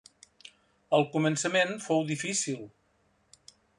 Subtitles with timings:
[0.99, 2.65] El començament fou difícil.